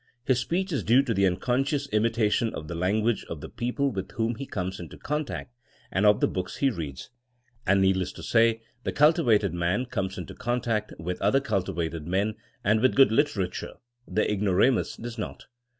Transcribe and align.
His 0.25 0.39
speech 0.39 0.71
is 0.71 0.83
due 0.83 1.03
to 1.03 1.25
unconscious 1.27 1.87
imitation 1.89 2.55
of 2.55 2.67
the 2.67 2.73
language 2.73 3.23
of 3.29 3.39
the 3.39 3.49
people 3.49 3.91
with 3.91 4.11
whom 4.13 4.33
he 4.33 4.47
comes 4.47 4.79
into 4.79 4.97
contact, 4.97 5.53
and 5.91 6.07
of 6.07 6.21
the 6.21 6.27
books 6.27 6.55
he 6.55 6.71
reads. 6.71 7.11
And 7.67 7.81
needless 7.81 8.11
to 8.13 8.23
say, 8.23 8.63
the 8.83 8.91
cultivated 8.93 9.53
man 9.53 9.85
comes 9.85 10.17
into 10.17 10.33
contact 10.33 10.91
with 10.97 11.21
other 11.21 11.39
cultivated 11.39 12.07
men 12.07 12.33
and 12.63 12.81
with 12.81 12.95
good 12.95 13.11
literature; 13.11 13.75
the 14.07 14.27
ig 14.27 14.41
noramus 14.41 14.95
does 14.97 15.19
not. 15.19 15.45